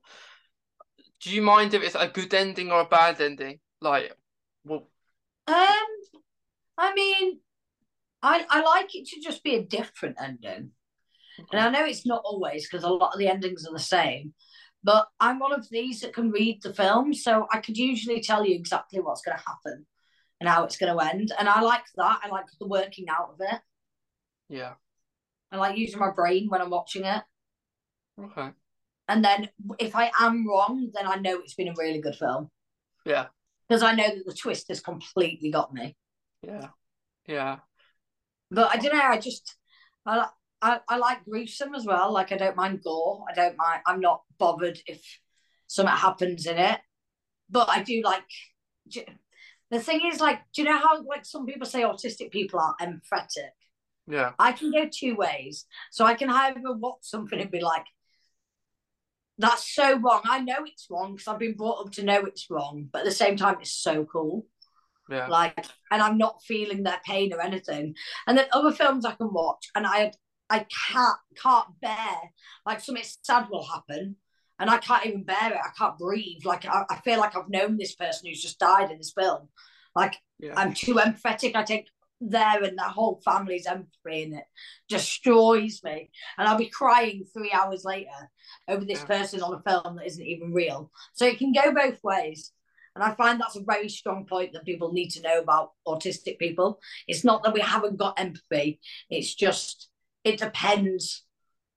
[1.24, 3.60] do you mind if it's a good ending or a bad ending?
[3.80, 4.16] Like,
[4.64, 4.88] well,
[5.46, 5.86] Um,
[6.78, 7.40] I mean,
[8.22, 10.72] I I like it to just be a different ending.
[11.52, 14.34] And I know it's not always because a lot of the endings are the same,
[14.84, 18.46] but I'm one of these that can read the film, so I could usually tell
[18.46, 19.86] you exactly what's going to happen
[20.40, 21.32] and how it's going to end.
[21.38, 22.20] And I like that.
[22.24, 23.60] I like the working out of it.
[24.48, 24.74] yeah,
[25.50, 27.22] I like using my brain when I'm watching it.
[28.18, 28.52] okay,
[29.08, 32.50] And then if I am wrong, then I know it's been a really good film
[33.04, 33.26] yeah.
[33.68, 35.96] because I know that the twist has completely got me.
[36.42, 36.68] Yeah,
[37.26, 37.58] yeah.
[38.50, 39.02] But I don't know.
[39.02, 39.56] I just
[40.06, 40.28] I,
[40.62, 42.12] I I like gruesome as well.
[42.12, 43.24] Like I don't mind gore.
[43.30, 43.82] I don't mind.
[43.86, 45.02] I'm not bothered if
[45.66, 46.80] something happens in it.
[47.50, 48.24] But I do like.
[49.70, 52.76] The thing is, like, do you know how like some people say autistic people are
[52.80, 53.50] empathetic?
[54.06, 54.32] Yeah.
[54.38, 55.66] I can go two ways.
[55.90, 57.84] So I can either watch something and be like,
[59.38, 60.22] that's so wrong.
[60.24, 63.04] I know it's wrong because I've been brought up to know it's wrong, but at
[63.04, 64.46] the same time, it's so cool.
[65.10, 65.26] Yeah.
[65.26, 67.94] Like, and I'm not feeling their pain or anything.
[68.26, 70.12] And then other films I can watch, and I
[70.50, 72.16] I can't can't bear
[72.66, 74.16] like something sad will happen,
[74.58, 75.58] and I can't even bear it.
[75.62, 76.44] I can't breathe.
[76.44, 79.48] Like I, I feel like I've known this person who's just died in this film.
[79.94, 80.54] Like Yeah.
[80.56, 81.54] I'm too empathetic.
[81.54, 81.88] I take
[82.20, 84.44] there and that whole family's empathy and it
[84.88, 86.10] destroys me.
[86.38, 88.30] And I'll be crying three hours later
[88.68, 89.06] over this Yeah.
[89.06, 90.90] person on a film that isn't even real.
[91.14, 92.52] So it can go both ways.
[92.94, 96.38] And I find that's a very strong point that people need to know about autistic
[96.38, 96.80] people.
[97.08, 99.88] It's not that we haven't got empathy, it's just,
[100.22, 101.24] it depends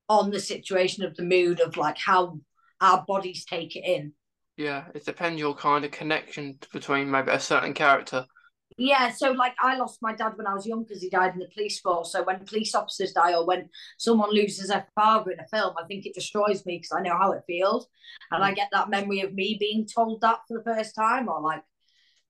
[0.09, 2.39] on the situation of the mood of like how
[2.79, 4.13] our bodies take it in.
[4.55, 4.85] Yeah.
[4.93, 8.25] It depends your kind of connection between maybe a certain character.
[8.75, 11.39] Yeah, so like I lost my dad when I was young because he died in
[11.39, 12.11] the police force.
[12.11, 15.85] So when police officers die or when someone loses their father in a film, I
[15.85, 17.87] think it destroys me because I know how it feels,
[18.31, 18.55] and I mm.
[18.55, 21.63] get that memory of me being told that for the first time, or like,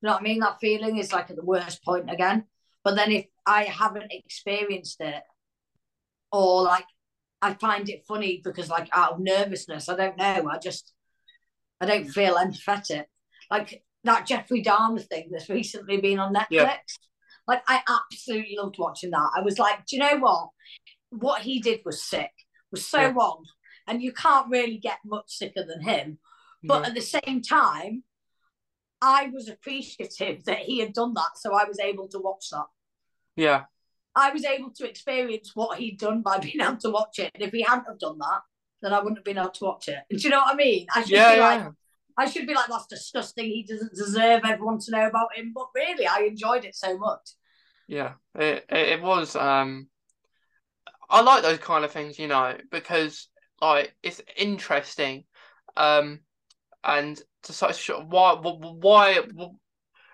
[0.01, 0.39] you know what I mean?
[0.39, 2.45] That feeling is like at the worst point again.
[2.83, 5.23] But then if I haven't experienced it,
[6.31, 6.85] or like
[7.41, 10.49] I find it funny because like out of nervousness, I don't know.
[10.49, 10.93] I just
[11.81, 13.05] I don't feel empathetic.
[13.51, 16.49] Like that Jeffrey Dahmer thing that's recently been on Netflix.
[16.51, 16.77] Yeah.
[17.47, 19.29] Like I absolutely loved watching that.
[19.35, 20.49] I was like, do you know what?
[21.09, 22.31] What he did was sick.
[22.71, 23.13] Was so Yeah.
[23.15, 23.45] wrong.
[23.87, 26.19] And you can't really get much sicker than him.
[26.63, 26.87] But Yeah.
[26.89, 28.03] at the same time,
[29.01, 31.37] I was appreciative that he had done that.
[31.37, 32.65] So I was able to watch that.
[33.35, 33.65] yeah.
[34.19, 37.29] I was able to experience what he'd done by being able to watch it.
[37.35, 38.41] And if he hadn't have done that,
[38.81, 39.99] then I wouldn't have been able to watch it.
[40.09, 40.87] Do you know what I mean?
[40.93, 41.35] I should Yeah.
[41.35, 41.69] be like, yeah.
[42.17, 43.45] I should be like, that's disgusting.
[43.45, 45.51] He doesn't deserve everyone to know about him.
[45.53, 47.31] But really, I enjoyed it so much.
[47.87, 49.89] Yeah, it, it was um
[51.09, 53.29] I like those kind of things, you know, because
[53.61, 55.23] like it's interesting
[55.75, 56.19] um
[56.83, 59.19] and to such sort of why why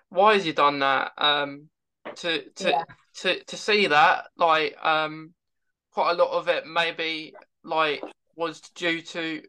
[0.09, 1.69] why has he done that um
[2.15, 2.83] to to Yeah.
[3.15, 5.33] to to see that like um
[5.91, 9.41] quite a lot of it maybe like was due to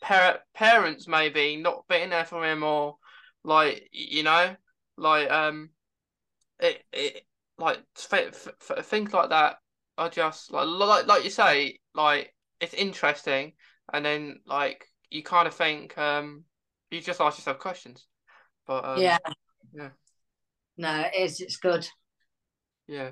[0.00, 2.96] par parents maybe not being there for him or
[3.44, 4.54] like you know
[4.96, 5.70] like um
[6.58, 7.26] it it
[7.58, 7.78] like
[8.12, 9.56] f- f- things like that
[9.98, 13.52] are just like like like you say like it's interesting
[13.92, 16.44] and then like you kind of think um
[16.90, 18.06] you just ask yourself questions
[18.66, 19.18] but um, yeah.
[19.72, 19.88] yeah.
[20.76, 21.40] No, it is.
[21.40, 21.88] It's good.
[22.86, 23.10] yeah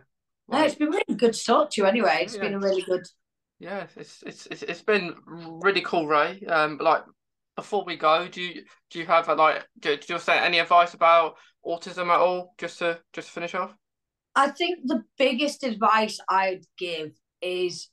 [0.48, 2.20] No, it's been really good to talk to you anyway.
[2.22, 2.42] It's Yeah.
[2.42, 3.06] been a really good.
[3.58, 6.40] Yeah it's it's it's been really cool Ray.
[6.48, 7.02] Um like
[7.56, 10.60] before we go do you do you have a, like do, do you say any
[10.60, 11.34] advice about
[11.66, 13.74] autism at all just to just to finish off?
[14.34, 17.10] I think the biggest advice I'd give
[17.42, 17.88] is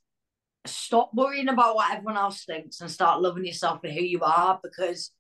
[0.67, 4.60] stop worrying about what everyone else thinks and start loving yourself for who you are
[4.62, 5.12] because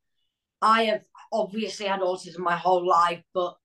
[0.61, 3.55] I have obviously had autism my whole life, but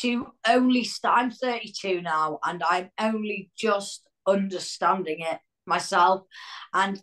[0.00, 6.22] to only start, I'm 32 now and I'm only just understanding it myself.
[6.72, 7.02] And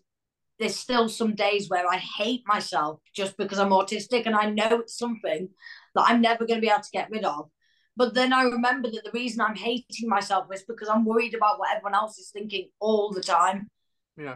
[0.59, 4.79] there's still some days where I hate myself just because I'm autistic and I know
[4.79, 5.49] it's something
[5.95, 7.49] that I'm never going to be able to get rid of.
[7.95, 11.59] But then I remember that the reason I'm hating myself is because I'm worried about
[11.59, 13.67] what everyone else is thinking all the time.
[14.17, 14.35] Yeah.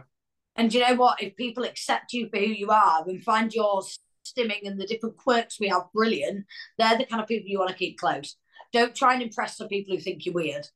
[0.56, 1.22] And you know what?
[1.22, 3.82] If people accept you for who you are and find your
[4.26, 6.46] stimming and the different quirks we have brilliant,
[6.78, 8.36] they're the kind of people you want to keep close.
[8.72, 10.66] Don't try and impress the people who think you're weird.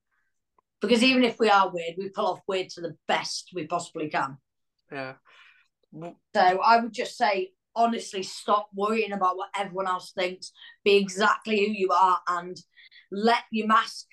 [0.80, 4.08] Because even if we are weird, we pull off weird to the best we possibly
[4.08, 4.38] can.
[4.92, 5.14] yeah
[6.34, 10.52] So I would just say, honestly, stop worrying about what everyone else thinks.
[10.84, 12.56] Be exactly who you are and
[13.10, 14.06] let your mask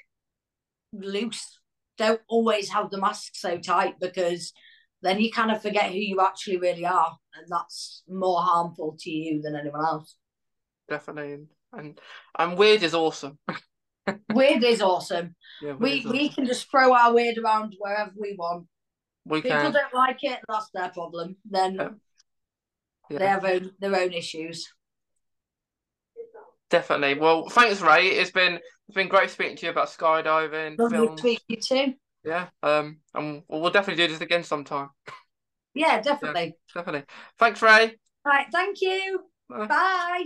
[0.93, 1.59] loose.
[1.97, 4.53] Don't always have the mask so tight because
[5.01, 7.17] then you kind of forget who you actually really are.
[7.35, 10.15] And that's more harmful to you than anyone else.
[10.89, 11.99] definitely and
[12.37, 13.37] and weird is awesome
[14.29, 15.35] Weird is awesome.
[15.61, 16.11] yeah We awesome.
[16.11, 18.67] we can just throw our weird around wherever we want.
[19.25, 21.37] we People can don't like it, that's their problem.
[21.49, 21.75] Then
[23.09, 23.19] Yeah.
[23.19, 24.67] they have own, their own issues.
[26.69, 28.55] definitely well thanks Ray it's been
[28.87, 31.93] it's been great speaking to you about skydiving Lovely films to you too.
[32.23, 34.89] yeah um and we'll, definitely do this again sometime
[35.75, 36.55] Yeah, definitely.
[36.73, 37.03] definitely
[37.37, 39.21] thanks Ray Right, thank you.
[39.47, 39.67] Bye.
[39.67, 40.25] Bye.